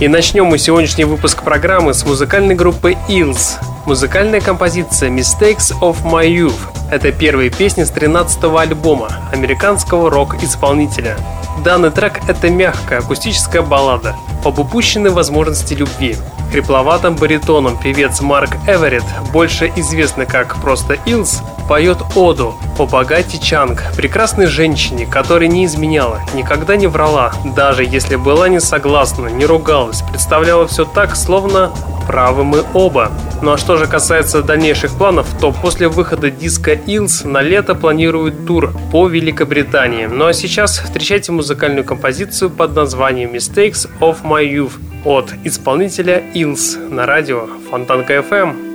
[0.00, 3.58] И начнем мы сегодняшний выпуск программы с музыкальной группы Eels.
[3.88, 6.60] Музыкальная композиция Mistakes of My Youth.
[6.90, 11.16] Это первая песня с 13-го альбома американского рок-исполнителя.
[11.64, 16.18] Данный трек— это мягкая акустическая баллада об упущенной возможности любви.
[16.52, 23.82] Хрипловатым баритоном певец Марк Эверетт, больше известный как просто Илс, поет оду о богате Чанг,
[23.96, 30.02] прекрасной женщине, которая не изменяла, никогда не врала, даже если была не согласна, не ругалась,
[30.02, 31.72] представляла все так, словно
[32.08, 33.12] правы мы оба.
[33.42, 38.46] Ну а что же касается дальнейших планов, то после выхода диска Илс на лето планирует
[38.46, 40.06] тур по Великобритании.
[40.06, 44.72] Ну а сейчас встречайте музыкальную композицию под названием Mistakes of My Youth
[45.04, 48.67] от исполнителя Илс на радио Фонтанка FM.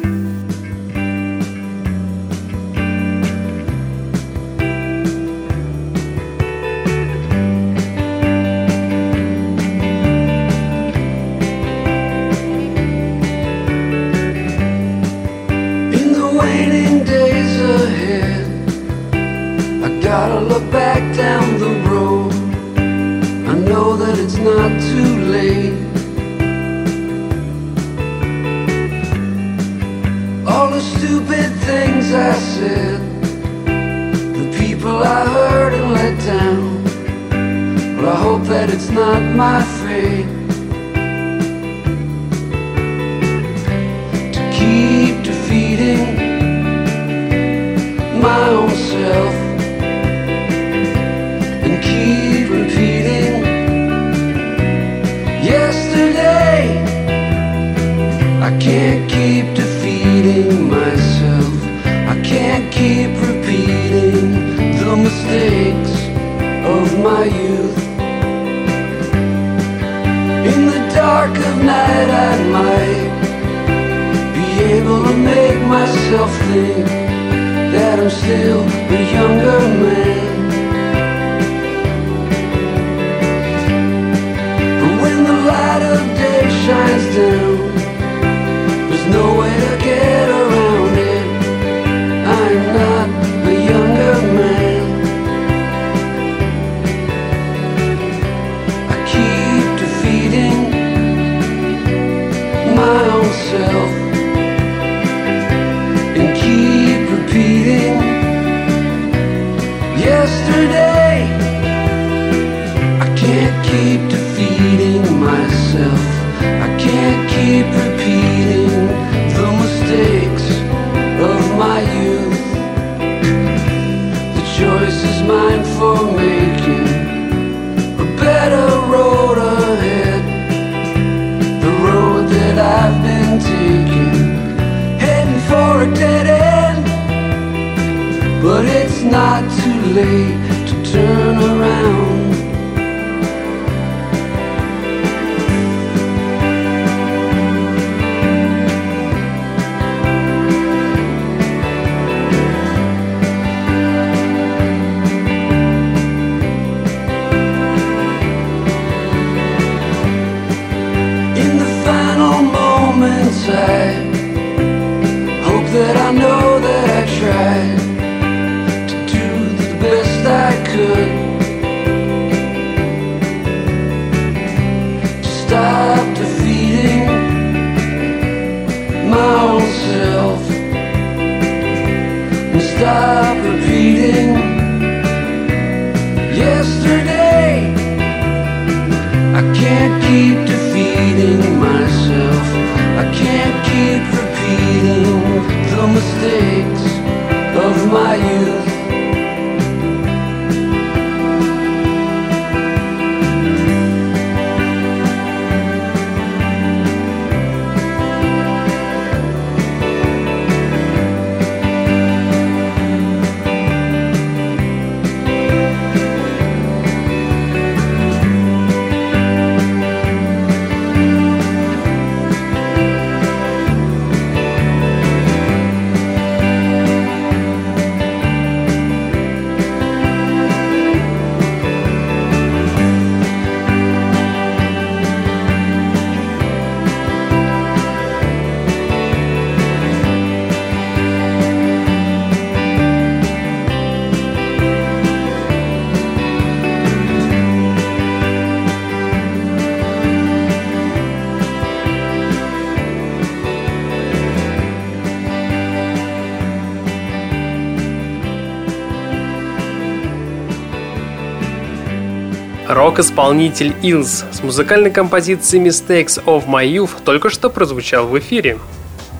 [262.84, 268.60] Рок-исполнитель Илз с музыкальной композицией Mistakes of My Youth только что прозвучал в эфире.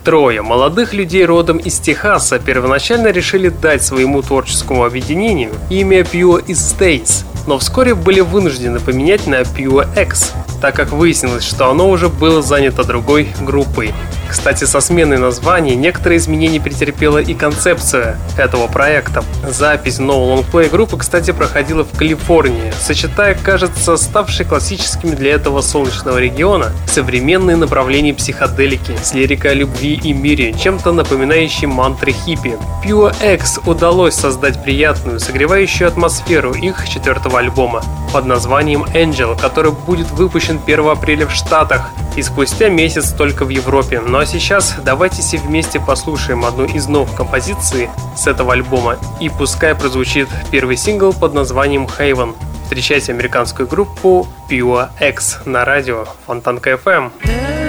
[0.04, 7.24] Трое молодых людей родом из Техаса первоначально решили дать своему творческому объединению имя Pure Estates,
[7.46, 12.42] но вскоре были вынуждены поменять на Pure X, так как выяснилось, что оно уже было
[12.42, 13.94] занято другой группой.
[14.34, 19.24] Кстати, со сменой названий некоторые изменения претерпела и концепция этого проекта.
[19.48, 26.18] Запись нового лонгплея группы, кстати, проходила в Калифорнии, сочетая, кажется, ставшие классическими для этого солнечного
[26.18, 32.58] региона современные направления психоделики с лирикой о любви и мире, чем-то напоминающей мантры хиппи.
[32.84, 37.82] Pure X удалось создать приятную, согревающую атмосферу их четвертого альбома
[38.12, 43.48] под названием Angel, который будет выпущен 1 апреля в Штатах и спустя месяц только в
[43.48, 44.00] Европе.
[44.00, 49.28] Ну а сейчас давайте все вместе послушаем одну из новых композиций с этого альбома и
[49.28, 52.34] пускай прозвучит первый сингл под названием Haven.
[52.62, 57.12] Встречайте американскую группу Pure X на радио Фонтанка FM.
[57.22, 57.63] been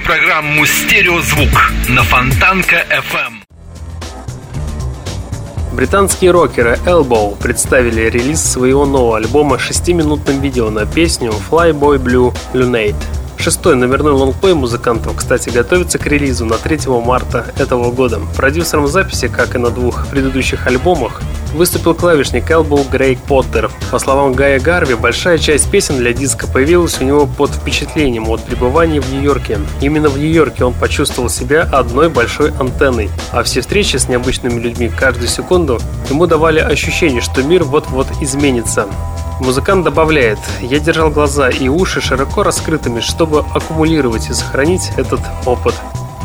[0.00, 3.42] слушаете программу «Стереозвук» на Фонтанка FM.
[5.72, 12.96] Британские рокеры Elbow представили релиз своего нового альбома шестиминутным видео на песню Flyboy Blue Lunate.
[13.38, 18.20] Шестой номерной лонгплей музыкантов, кстати, готовится к релизу на 3 марта этого года.
[18.36, 21.22] Продюсером записи, как и на двух предыдущих альбомах,
[21.54, 23.70] выступил клавишник Элбоу Грейг Поттер.
[23.90, 28.44] По словам Гая Гарви, большая часть песен для диска появилась у него под впечатлением от
[28.44, 29.58] пребывания в Нью-Йорке.
[29.80, 34.88] Именно в Нью-Йорке он почувствовал себя одной большой антенной, а все встречи с необычными людьми
[34.88, 38.86] каждую секунду ему давали ощущение, что мир вот-вот изменится.
[39.40, 45.74] Музыкант добавляет, я держал глаза и уши широко раскрытыми, чтобы аккумулировать и сохранить этот опыт.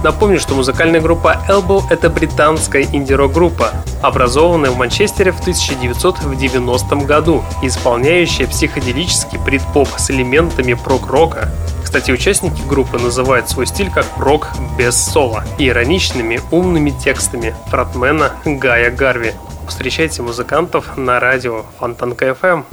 [0.05, 3.71] Напомню, что музыкальная группа Elbow– это британская инди-рок группа,
[4.03, 11.49] образованная в Манчестере в 1990 году исполняющая психоделический прит-поп с элементами прок-рока.
[11.83, 18.33] Кстати, участники группы называют свой стиль как рок без соло и ироничными умными текстами фронтмена
[18.45, 19.33] Гая Гарви.
[19.67, 22.63] Встречайте музыкантов на радио Фонтанка FM.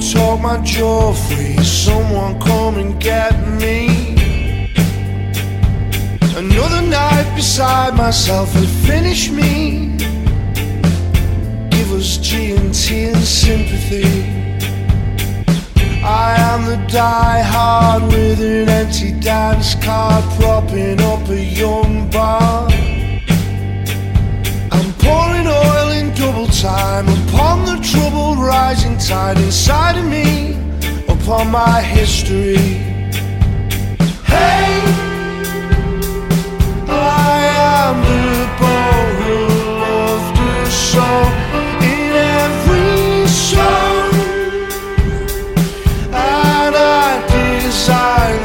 [0.00, 1.56] talk my jaw free.
[1.62, 4.14] Someone come and get me.
[6.36, 9.96] Another night beside myself will finish me.
[11.70, 14.04] Give us G and T and sympathy.
[16.02, 22.83] I am the diehard with an empty dance card propping up a young bar.
[26.34, 30.54] troubled time upon the troubled rising tide inside of me
[31.06, 32.56] upon my history.
[34.26, 34.82] Hey
[36.88, 37.38] i
[37.78, 39.38] am the boy who
[39.84, 41.06] loved her so.
[41.92, 42.12] In
[42.42, 44.12] every song
[46.12, 48.43] and i desire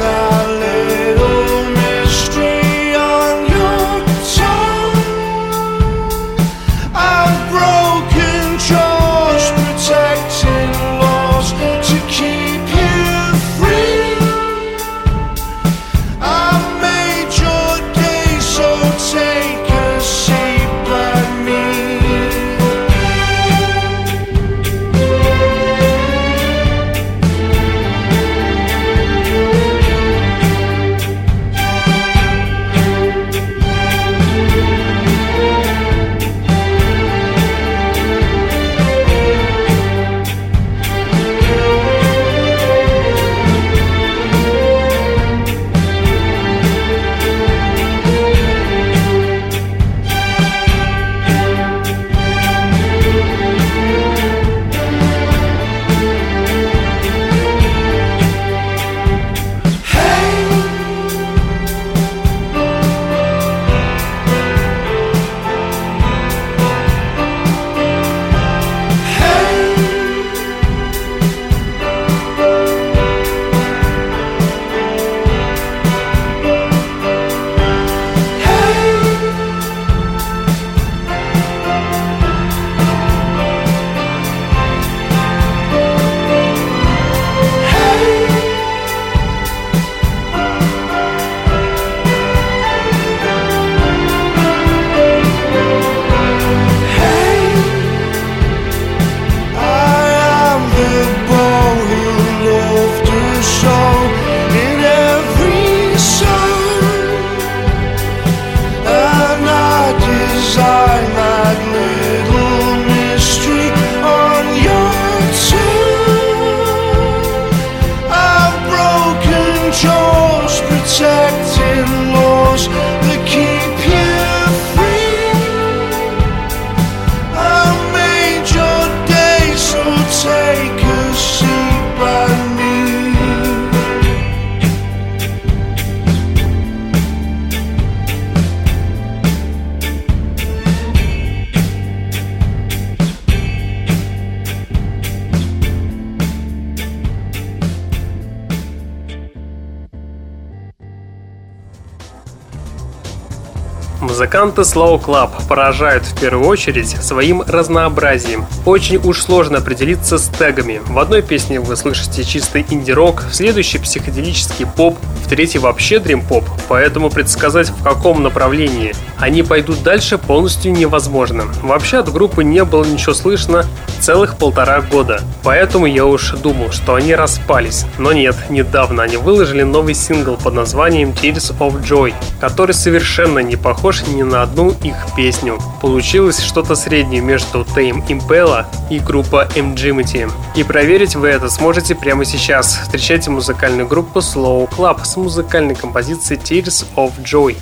[154.60, 158.44] Музыканты Slow Club поражают в первую очередь своим разнообразием.
[158.66, 160.82] Очень уж сложно определиться с тегами.
[160.86, 166.44] В одной песне вы слышите чистый инди-рок, в следующей психоделический поп, в третьей вообще дрим-поп,
[166.68, 171.44] поэтому предсказать в каком направлении они пойдут дальше полностью невозможно.
[171.62, 173.64] Вообще от группы не было ничего слышно
[174.10, 177.86] целых полтора года, поэтому я уж думал, что они распались.
[177.96, 183.54] Но нет, недавно они выложили новый сингл под названием Tears of Joy, который совершенно не
[183.54, 185.60] похож ни на одну их песню.
[185.80, 190.28] Получилось что-то среднее между Tame Impala и группа MGMT.
[190.56, 192.80] И проверить вы это сможете прямо сейчас.
[192.82, 197.56] Встречайте музыкальную группу Slow Club с музыкальной композицией Tears of Joy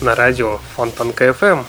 [0.00, 1.66] на радио Фонтанка FM.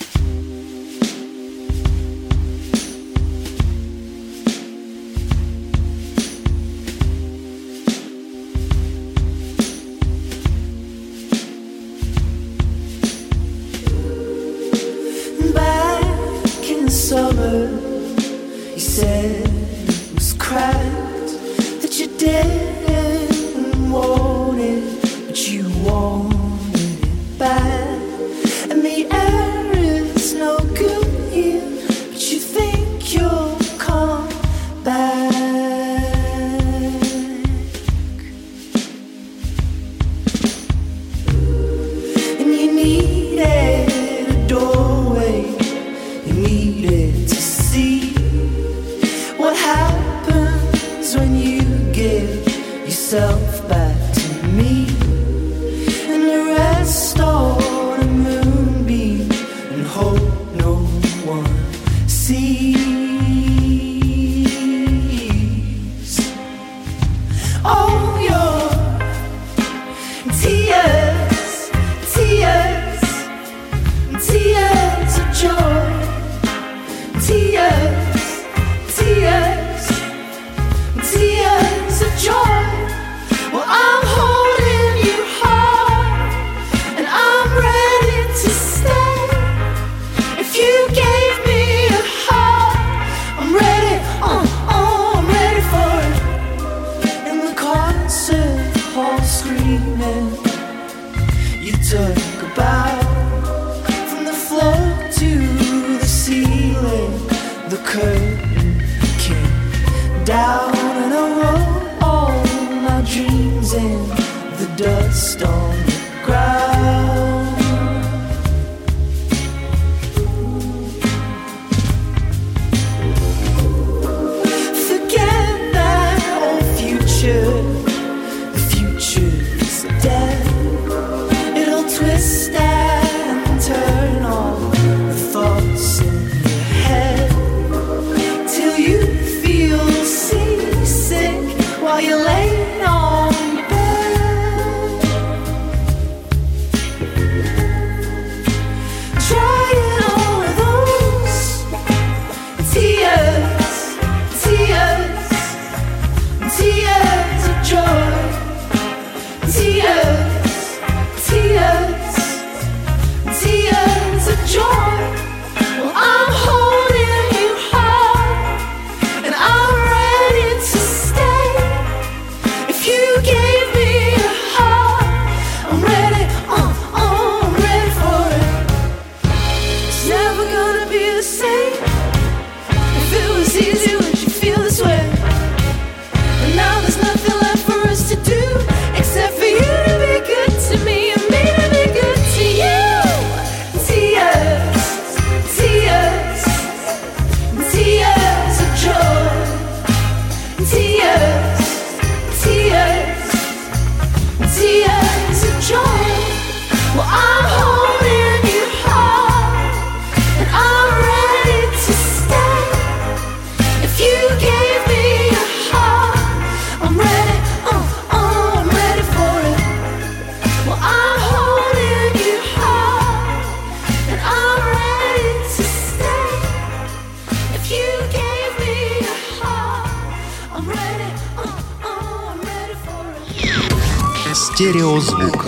[234.81, 235.45] Стереозвук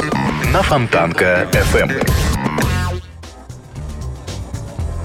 [0.53, 2.07] на Фонтанка FM.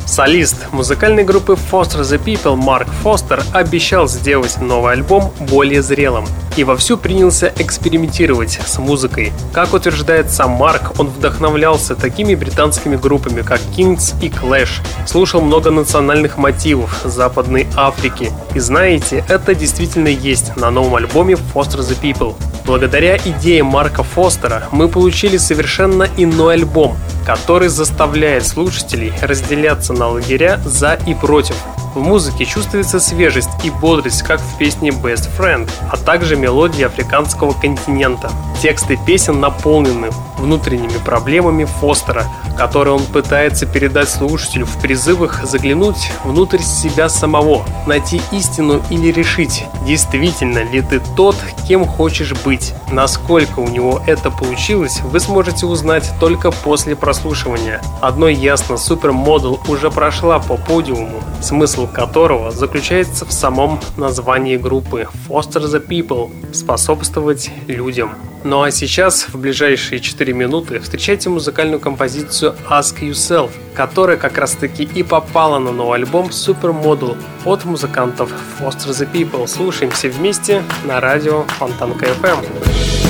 [0.04, 6.26] Солист музыкальной группы Foster the People Марк Фостер обещал сделать новый альбом более зрелым
[6.58, 9.32] и вовсю принялся экспериментировать с музыкой.
[9.54, 15.70] Как утверждает сам Марк, он вдохновлялся такими британскими группами, как Kings и Clash, слушал много
[15.70, 18.30] национальных мотивов Западной Африки.
[18.54, 22.34] И знаете, это действительно есть на новом альбоме Foster the People.
[22.68, 30.60] Благодаря идее Марка Фостера мы получили совершенно иной альбом, который заставляет слушателей разделяться на лагеря
[30.66, 31.56] за и против.
[31.94, 37.52] В музыке чувствуется свежесть и бодрость, как в песне Best Friend, а также мелодии африканского
[37.52, 38.30] континента.
[38.62, 42.24] Тексты песен наполнены внутренними проблемами Фостера,
[42.56, 49.64] которые он пытается передать слушателю в призывах заглянуть внутрь себя самого, найти истину или решить,
[49.86, 52.74] действительно ли ты тот, кем хочешь быть.
[52.90, 57.80] Насколько у него это получилось, вы сможете узнать только после прослушивания.
[58.00, 65.62] Одно ясно, супермодел уже прошла по подиуму, смысл которого заключается в самом названии группы Foster
[65.62, 68.14] the People– способствовать людям.
[68.44, 74.52] Ну а сейчас, в ближайшие 4 минуты, встречайте музыкальную композицию Ask Yourself, которая как раз
[74.52, 79.46] таки и попала на новый альбом Supermodel от музыкантов Foster the People.
[79.46, 83.07] Слушаемся вместе на радио Фонтанка FM.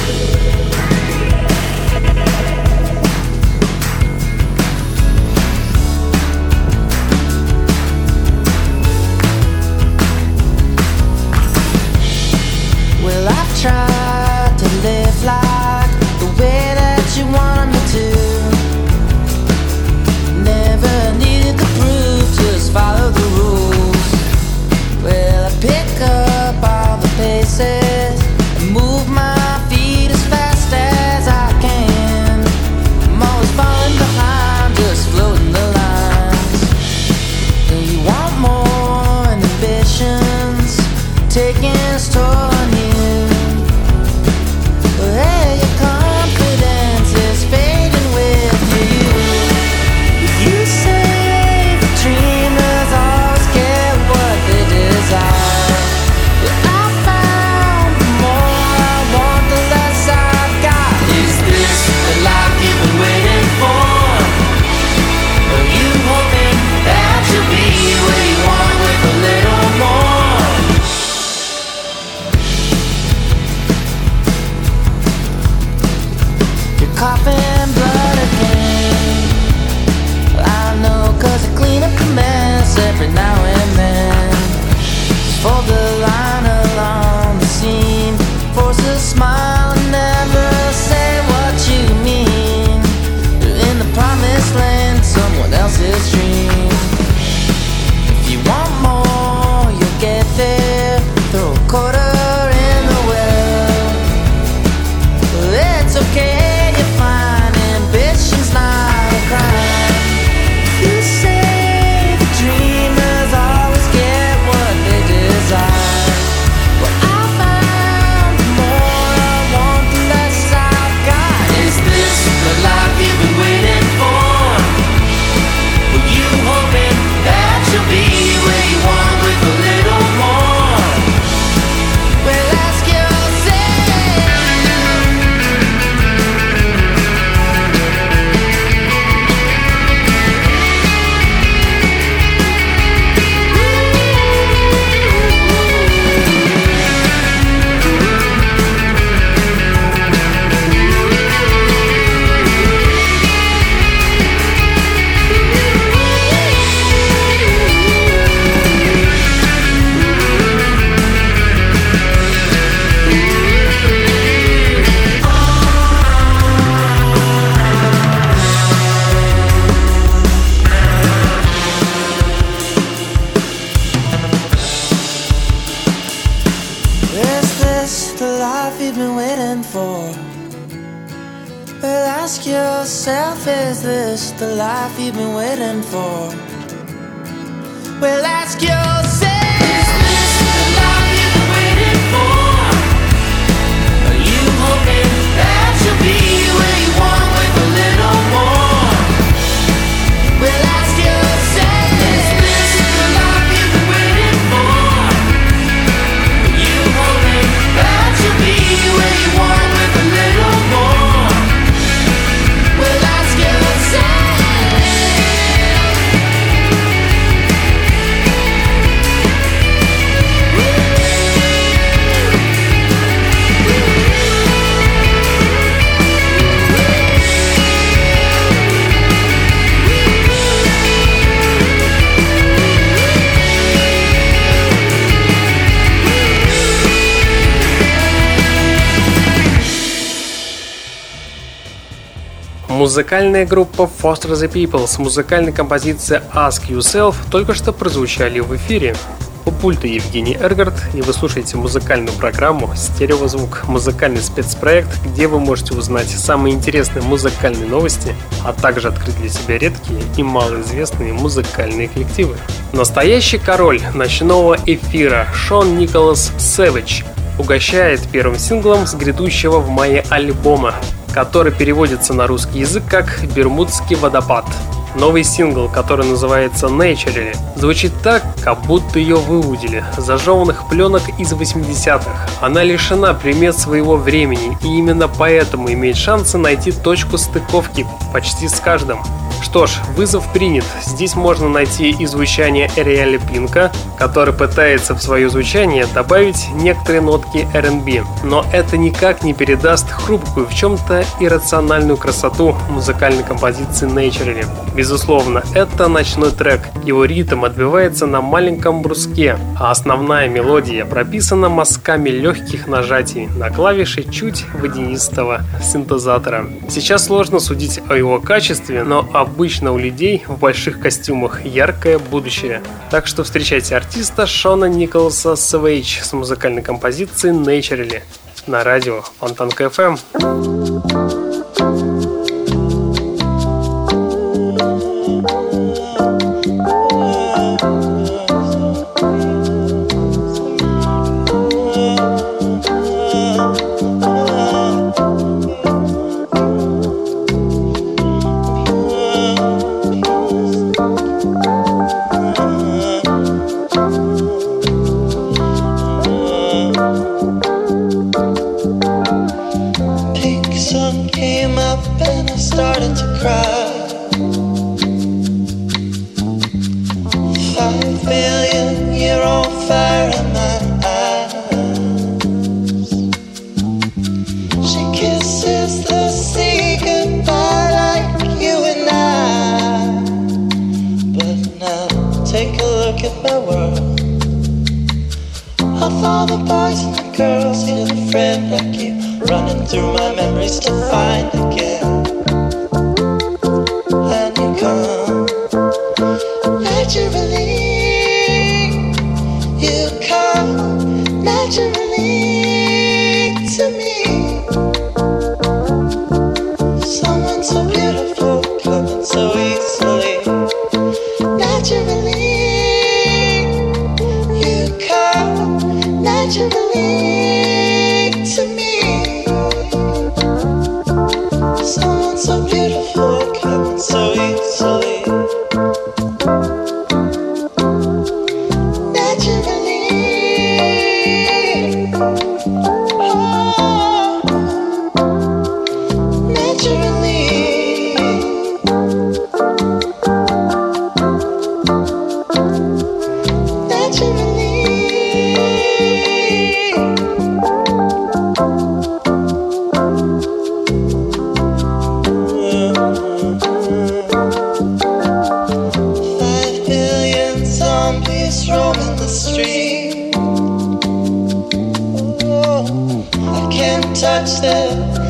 [242.89, 248.97] Музыкальная группа Foster the People с музыкальной композицией Ask Yourself только что прозвучали в эфире.
[249.45, 255.75] У пульта Евгений Эргард, и вы слушаете музыкальную программу «Стереозвук»– музыкальный спецпроект, где вы можете
[255.75, 262.37] узнать самые интересные музыкальные новости, а также открыть для себя редкие и малоизвестные музыкальные коллективы.
[262.73, 267.03] Настоящий король ночного эфира Шон Николас Сэвидж
[267.39, 270.75] угощает первым синглом с грядущего в мае альбома,
[271.13, 274.47] который переводится на русский язык как «Бермудский водопад».
[274.95, 282.29] Новый сингл, который называется Naturally, звучит так, как будто ее выудили, зажеванных пленок из 80-х.
[282.41, 288.61] Она лишена примет своего времени и именно поэтому имеет шансы найти точку стыковки почти с
[288.61, 289.01] каждым.
[289.43, 290.65] Что ж, вызов принят.
[290.85, 297.49] Здесь можно найти и звучание Эриэля Пинка, который пытается в свое звучание добавить некоторые нотки
[297.55, 298.05] R&B.
[298.25, 304.45] Но это никак не передаст хрупкую, в чем-то иррациональную красоту музыкальной композиции Naturally.
[304.79, 306.61] Безусловно, это ночной трек.
[306.85, 314.05] Его ритм отбивается на маленьком бруске, а основная мелодия прописана мазками легких нажатий на клавиши
[314.05, 316.47] чуть водянистого синтезатора.
[316.69, 322.01] Сейчас сложно судить о его качестве, но об обычно у людей в больших костюмах яркое
[322.01, 322.61] будущее.
[322.91, 328.03] Так что встречайте артиста Шона Николаса Свейч с музыкальной композицией Naturally
[328.49, 331.28] на радио Фонтанка FM.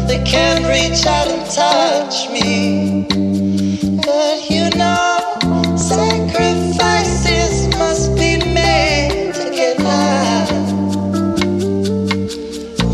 [0.08, 3.04] They can't reach out and touch me.
[4.06, 10.46] But you know, sacrifices must be made to get by.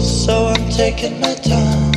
[0.01, 1.95] So I'm taking my time.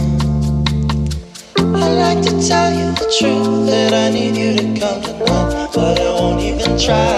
[1.76, 5.70] I like to tell you the truth that I need you to come to know,
[5.74, 7.17] but I won't even try.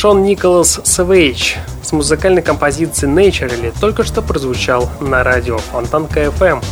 [0.00, 6.64] Шон Николас Сэвидж с музыкальной композицией Naturally только что прозвучал на радио Фонтанка FM.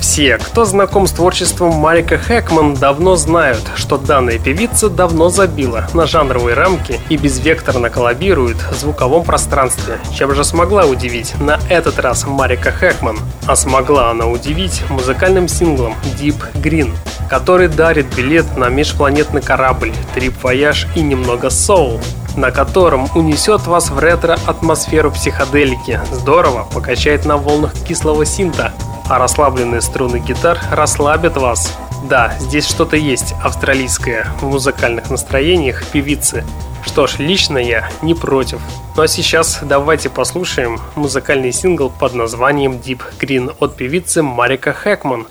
[0.00, 6.08] Все, кто знаком с творчеством Марика Хэкман, давно знают, что данная певица давно забила на
[6.08, 12.26] жанровые рамки и безвекторно коллабирует в звуковом пространстве, чем же смогла удивить на этот раз
[12.26, 13.18] Марика Хэкман.
[13.46, 16.90] А смогла она удивить музыкальным синглом Deep Green,
[17.30, 22.00] который дарит билет на межпланетный корабль, трип вояж и немного соул
[22.36, 26.00] на котором унесет вас в ретро-атмосферу психоделики.
[26.12, 28.72] Здорово, покачает на волнах кислого синта
[29.08, 31.76] а расслабленные струны гитар расслабят вас.
[32.08, 36.44] Да, здесь что-то есть австралийское в музыкальных настроениях певицы.
[36.84, 38.60] Что ж, лично я не против.
[38.96, 45.26] Ну а сейчас давайте послушаем музыкальный сингл под названием Deep Green от певицы Марика Хэкман.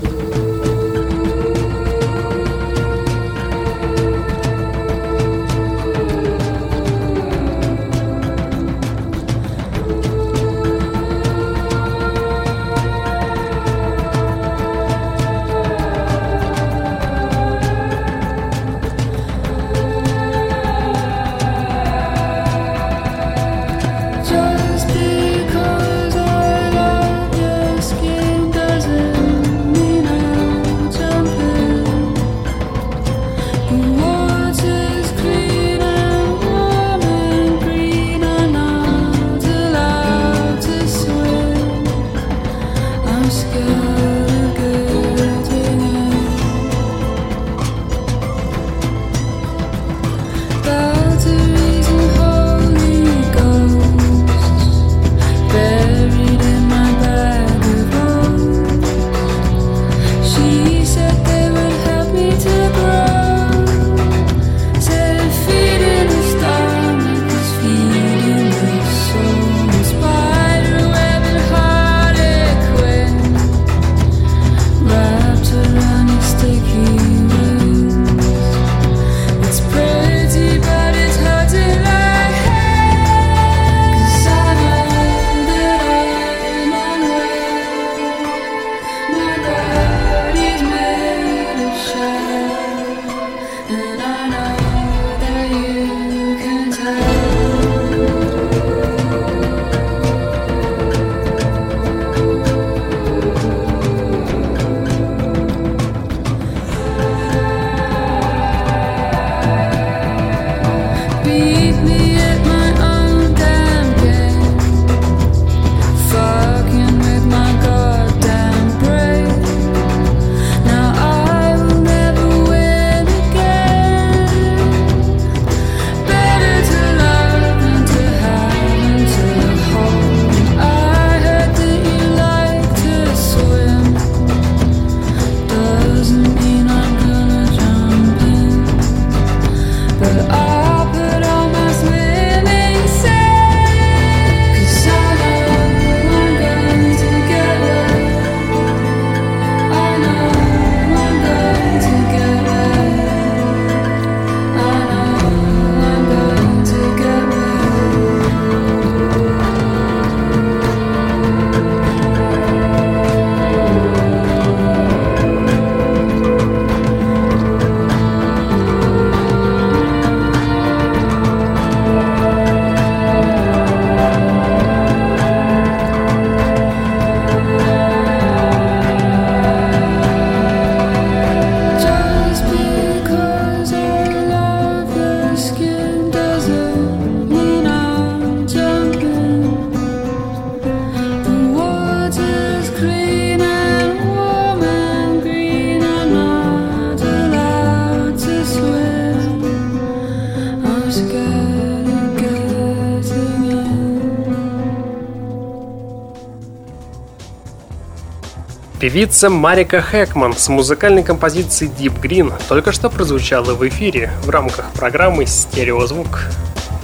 [208.83, 214.73] Певица Марика Хэкман с музыкальной композицией Deep Green только что прозвучала в эфире в рамках
[214.73, 216.19] программы «Стереозвук».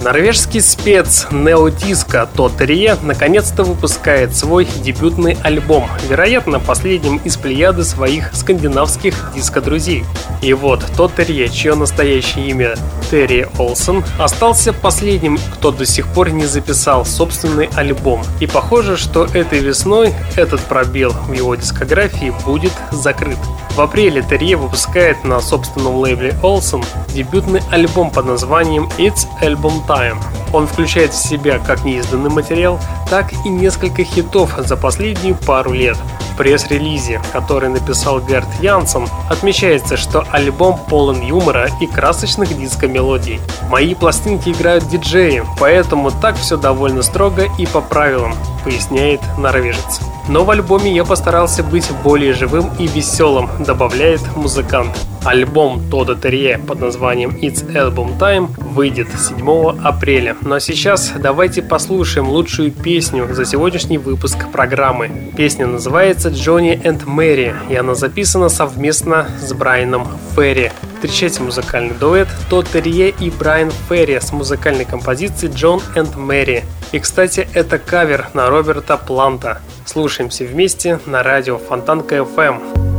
[0.00, 9.32] Норвежский спец неодиска Тотерия наконец-то выпускает свой дебютный альбом, вероятно, последним из плеяды своих скандинавских
[9.34, 10.06] диско-друзей.
[10.40, 12.76] И вот Тотерия, чье настоящее имя
[13.10, 18.22] Терри Олсен, остался последним, кто до сих пор не записал собственный альбом.
[18.40, 23.38] И похоже, что этой весной этот пробел в его дискографии будет закрыт.
[23.76, 26.84] В апреле Терье выпускает на собственном лейбле Olsen
[27.14, 30.22] дебютный альбом под названием It's Album Time.
[30.52, 32.78] Он включает в себя как неизданный материал,
[33.08, 35.96] так и несколько хитов за последнюю пару лет.
[36.40, 43.40] Пресс-релизе, который написал Герт Янсен, отмечается, что альбом полон юмора и красочных диско-мелодий.
[43.68, 48.32] Мои пластинки играют диджеи, поэтому так все довольно строго и по правилам,
[48.64, 50.00] поясняет норвежец.
[50.28, 54.96] Но в альбоме я постарался быть более живым и веселым, добавляет музыкант.
[55.24, 60.36] Альбом Тода Терье под названием It's Album Time выйдет 7 апреля.
[60.48, 65.10] А сейчас давайте послушаем лучшую песню за сегодняшний выпуск программы.
[65.36, 70.72] Песня называется «Johnny and Mary» и она записана совместно с Брайаном Ферри.
[70.94, 76.64] Встречайте музыкальный дуэт Тодд Терье и Брайан Ферри с музыкальной композицией «John and Mary».
[76.92, 79.60] И, кстати, это кавер на Роберта Планта.
[79.86, 82.89] Слушаемся вместе на радио Фонтанка FM.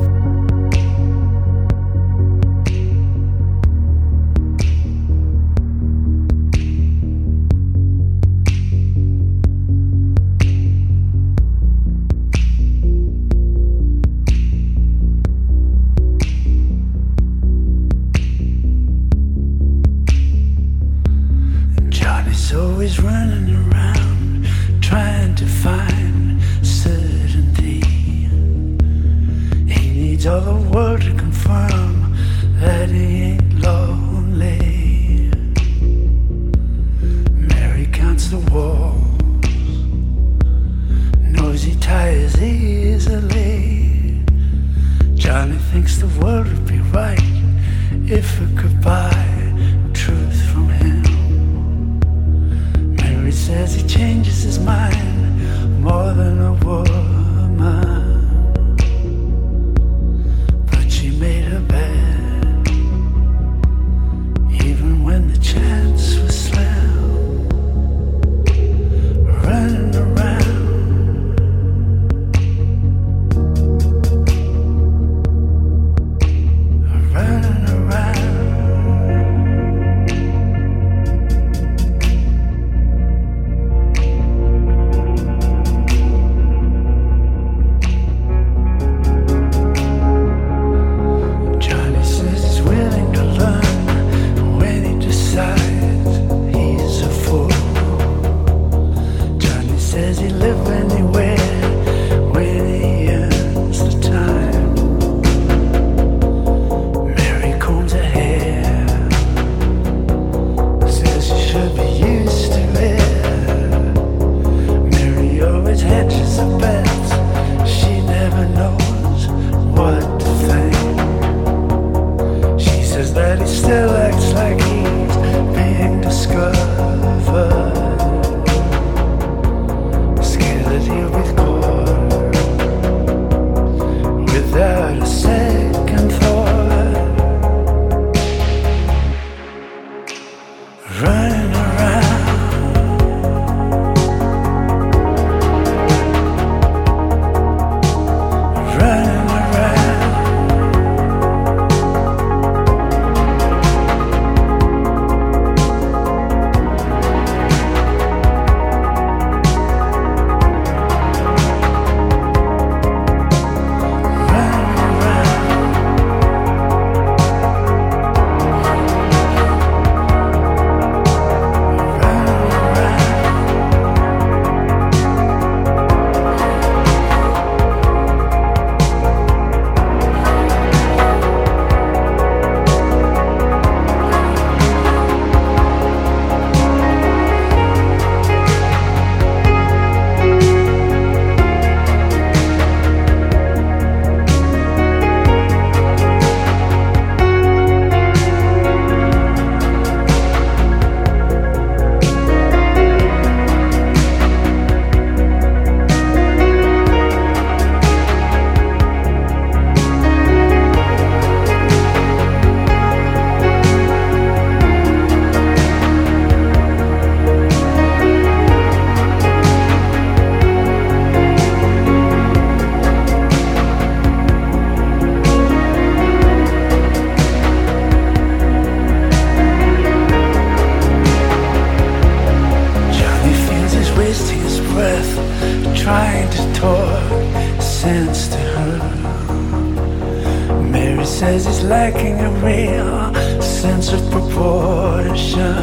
[243.62, 245.56] Sense of proportion.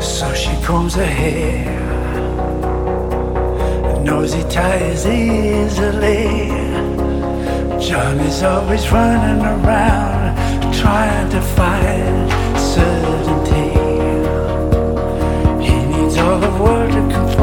[0.00, 1.64] So she combs her hair.
[4.04, 6.50] Knows he tires easily.
[7.84, 12.30] Johnny's always running around trying to find
[12.76, 13.70] certainty.
[15.66, 17.33] He needs all the world to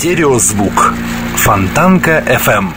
[0.00, 0.94] Стереозвук.
[1.36, 2.68] Фонтанка FM.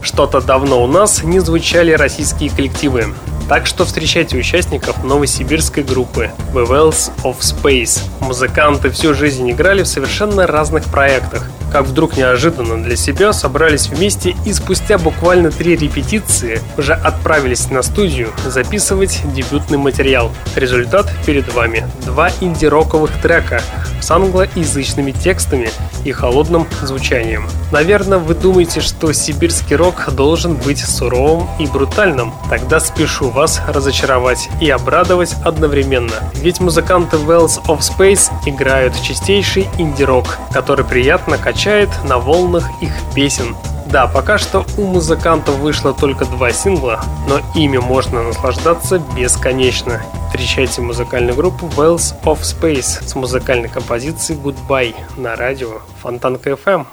[0.00, 3.06] Что-то давно у нас не звучали российские коллективы.
[3.48, 8.02] Так что встречайте участников новосибирской группы The Wells of Space.
[8.20, 11.50] Музыканты всю жизнь играли в совершенно разных проектах.
[11.72, 17.82] Как вдруг неожиданно для себя собрались вместе и спустя буквально три репетиции уже отправились на
[17.82, 20.30] студию записывать дебютный материал.
[20.54, 21.84] Результат перед вами.
[22.04, 23.60] Два инди-роковых трека
[24.06, 25.68] с англоязычными текстами
[26.04, 27.48] и холодным звучанием.
[27.72, 32.32] Наверное, вы думаете, что сибирский рок должен быть суровым и брутальным.
[32.48, 36.14] Тогда спешу вас разочаровать и обрадовать одновременно.
[36.34, 43.56] Ведь музыканты Wells of Space играют чистейший инди-рок, который приятно качает на волнах их песен.
[43.90, 50.02] Да, пока что у музыкантов вышло только два сингла, но ими можно наслаждаться бесконечно.
[50.28, 56.86] Встречайте музыкальную группу Wells of Space с музыкальной композицией Goodbye на радио Фонтанка FM.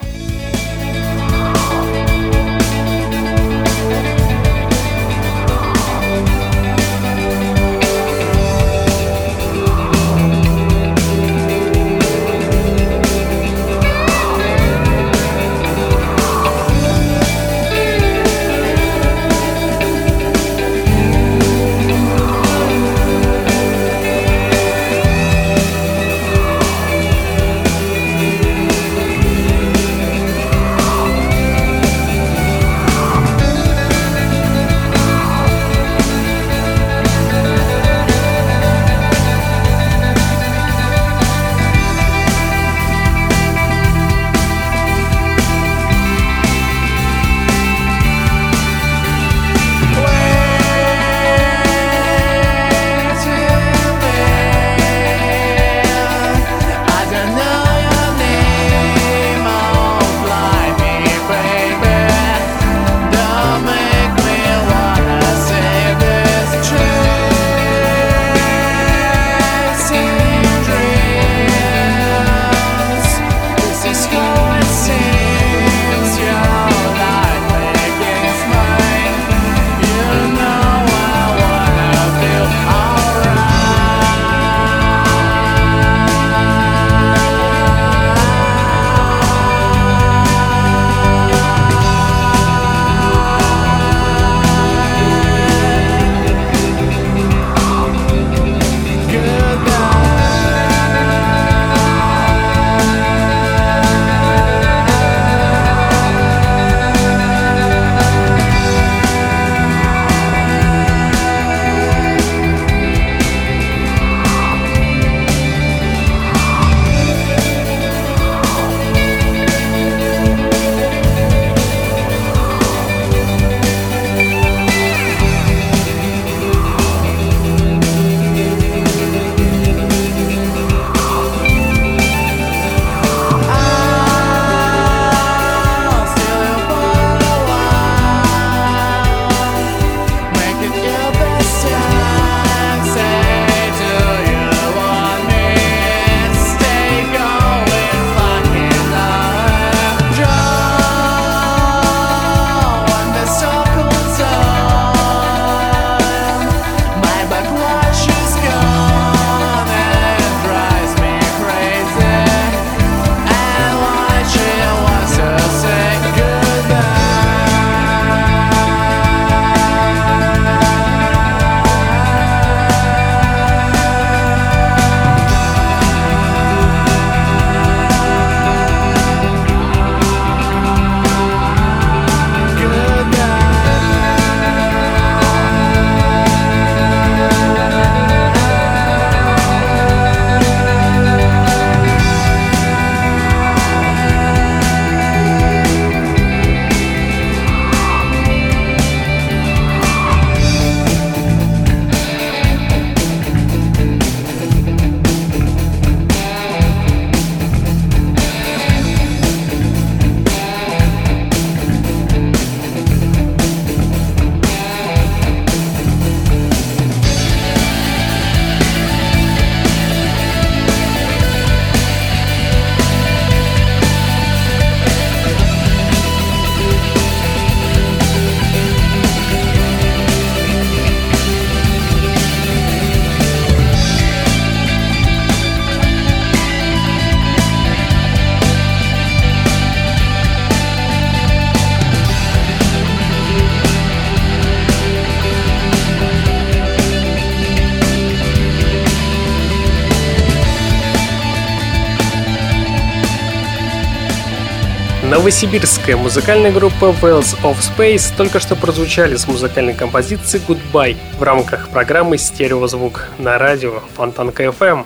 [255.34, 261.70] Новосибирская музыкальная группа Wales of Space только что прозвучали с музыкальной композицией Goodbye в рамках
[261.70, 264.86] программы «Стереозвук» на радио Фонтанка FM.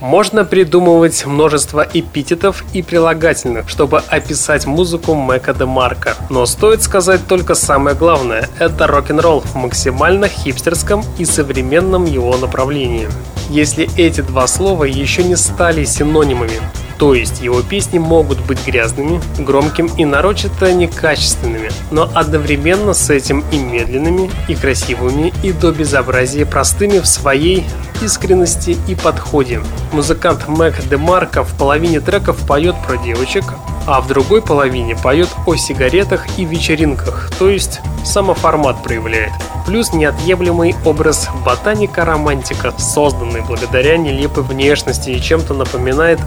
[0.00, 6.16] Можно придумывать множество эпитетов и прилагательных, чтобы описать музыку Мэка де Марка.
[6.28, 13.08] Но стоит сказать только самое главное– это рок-н-ролл в максимально хипстерском и современном его направлении.
[13.48, 16.60] Если эти два слова еще не стали синонимами,
[16.98, 23.44] то есть его песни могут быть грязными, громким и нарочито некачественными, но одновременно с этим
[23.50, 27.64] и медленными, и красивыми, и до безобразия простыми в своей
[28.02, 29.60] искренности и подходе.
[29.92, 33.44] Музыкант Мэг Демарко в половине треков поет про девочек,
[33.86, 39.32] а в другой половине поет о сигаретах и вечеринках, то есть самоформат проявляет.
[39.66, 46.20] Плюс неотъемлемый образ ботаника-романтика, созданный благодаря нелепой внешности и чем-то напоминает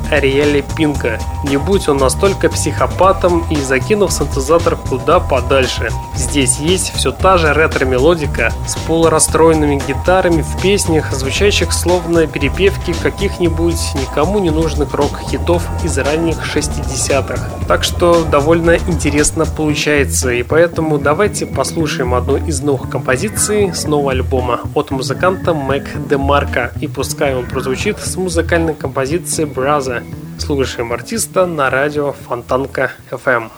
[0.57, 1.19] Ариэля Пинка.
[1.43, 5.89] Не будь он настолько психопатом и закинув синтезатор куда подальше.
[6.15, 13.79] Здесь есть все та же ретро-мелодика с полурастроенными гитарами в песнях, звучащих словно перепевки каких-нибудь
[13.95, 17.49] никому не нужных рок-хитов из ранних 60-х.
[17.67, 24.11] Так что довольно интересно получается, и поэтому давайте послушаем одну из новых композиций с нового
[24.11, 30.03] альбома от музыканта Мака Демарко, и пускай он прозвучит с музыкальной композицией Brother.
[30.47, 33.51] Слушаем артиста на радио Фонтанка FM.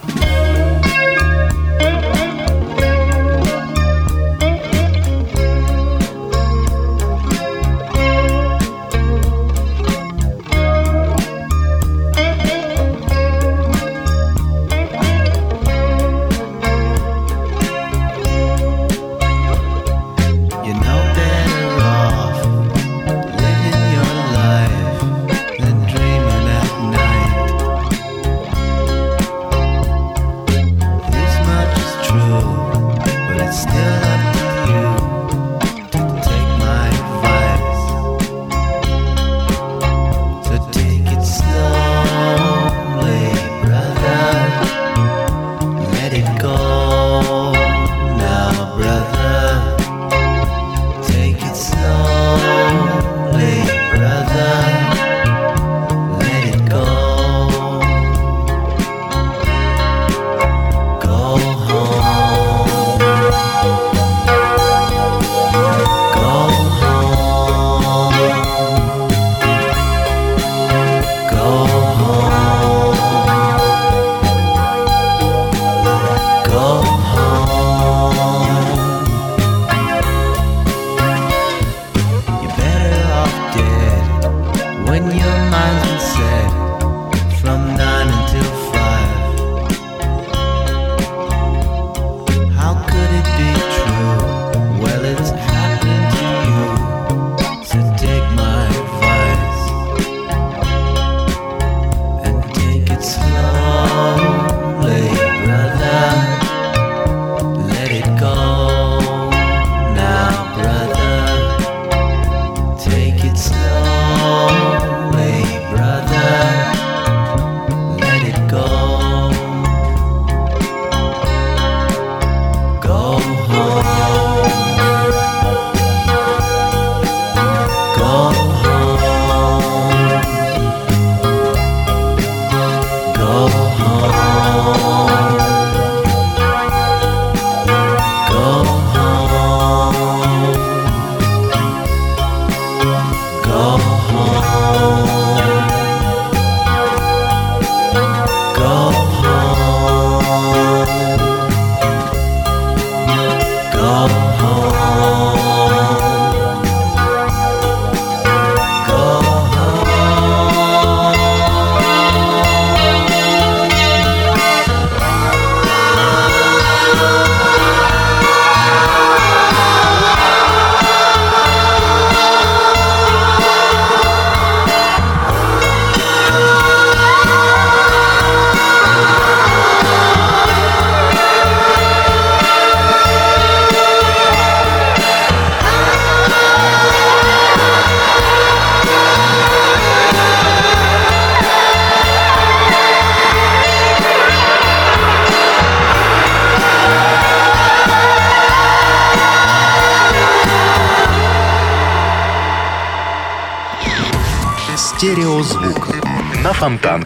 [143.50, 143.89] Стереозвук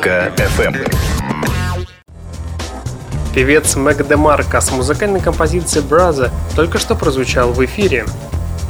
[0.05, 0.95] Фонтанка FM.
[3.35, 8.05] Певец Мэг Демарко с музыкальной композицией «Brother» только что прозвучал в эфире.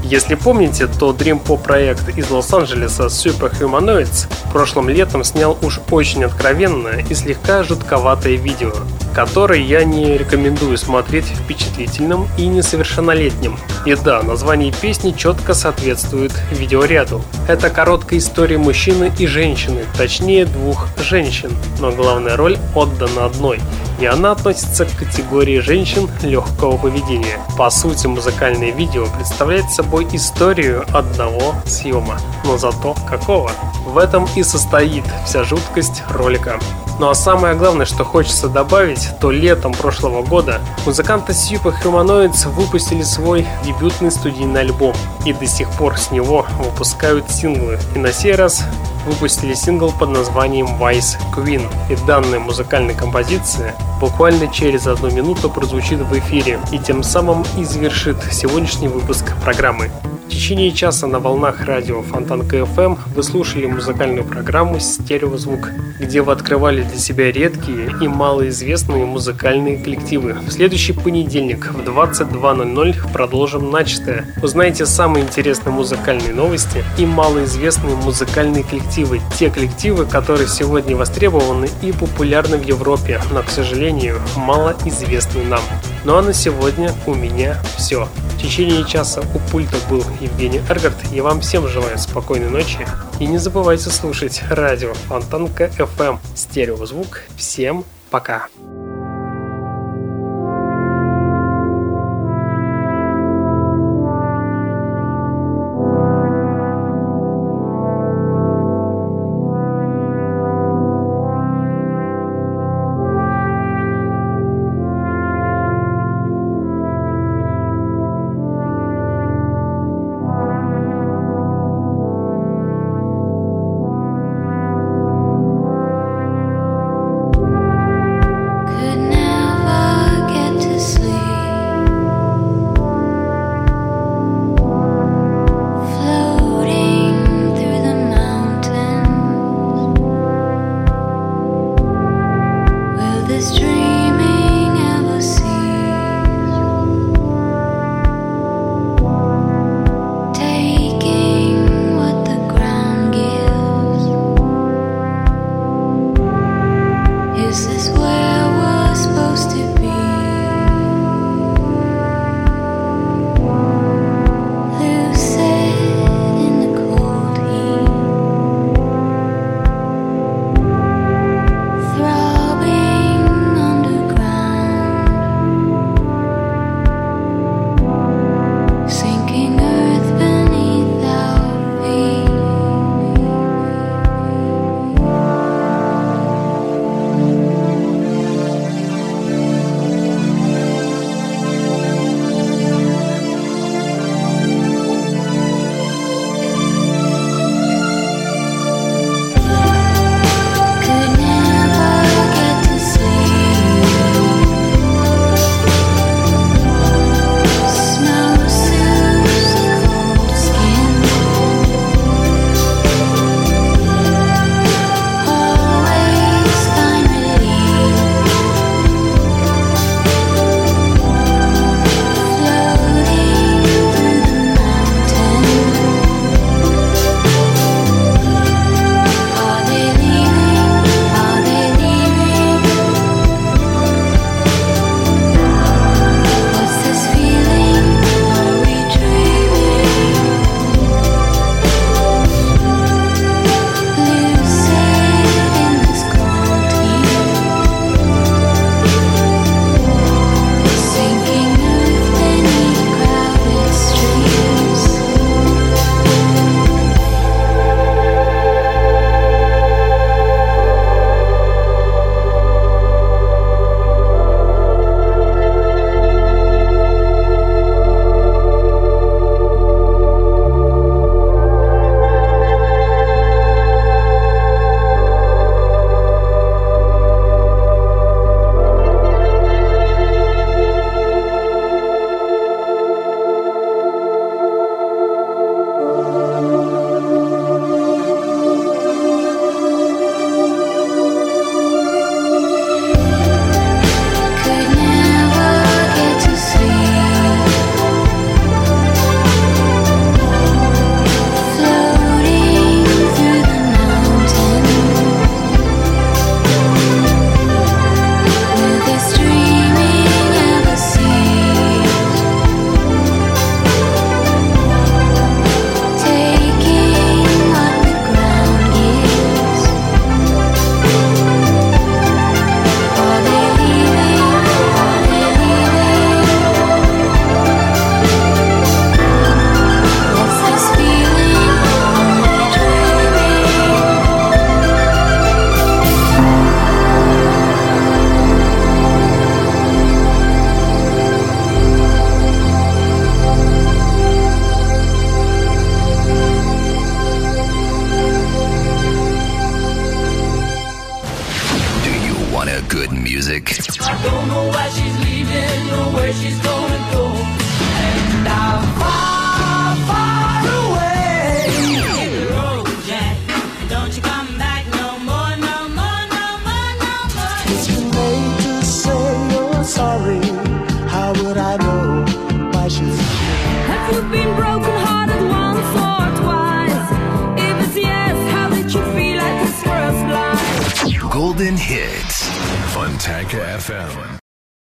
[0.05, 7.05] Если помните, то Dream Pop проект из Лос-Анджелеса Superhumanoids прошлым летом снял уж очень откровенное
[7.09, 8.72] и слегка жутковатое видео,
[9.15, 13.59] которое я не рекомендую смотреть впечатлительным и несовершеннолетним.
[13.87, 17.23] И да, название песни четко соответствует видеоряду.
[17.49, 23.61] Это короткая история мужчины и женщины, точнее двух женщин, но главная роль отдана одной–
[24.01, 27.39] и она относится к категории женщин легкого поведения.
[27.57, 33.53] По сути, музыкальное видео представляет собой историю одного съема, но зато какого.
[33.87, 36.59] В этом и состоит вся жуткость ролика.
[37.01, 43.03] Ну а самое главное, что хочется добавить, то летом прошлого года музыканты Super Humanoids выпустили
[43.03, 47.78] свой дебютный студийный альбом и до сих пор с него выпускают синглы.
[47.97, 48.62] И на сей раз
[49.07, 51.66] выпустили сингл под названием Vice Queen.
[51.90, 57.64] И данная музыкальная композиция буквально через одну минуту прозвучит в эфире и тем самым и
[57.64, 59.90] завершит сегодняшний выпуск программы.
[60.25, 65.68] В течение часа на волнах радио Фонтанка FM вы слушали музыкальную программу «Стереозвук»,
[66.01, 70.33] где вы открывали для себя редкие и малоизвестные музыкальные коллективы.
[70.47, 74.27] В следующий понедельник в 22.00 продолжим начатое.
[74.43, 79.20] Узнаете самые интересные музыкальные новости и малоизвестные музыкальные коллективы.
[79.39, 85.62] Те коллективы, которые сегодня востребованы и популярны в Европе, но, к сожалению, малоизвестны нам.
[86.05, 88.09] Ну а на сегодня у меня все.
[88.37, 90.97] В течение часа у пульта был Евгений Эргард.
[91.12, 92.87] Я вам всем желаю спокойной ночи.
[93.21, 96.19] И не забывайте слушать радио Фонтанка FM.
[96.35, 97.23] Стереозвук.
[97.37, 98.49] Всем пока.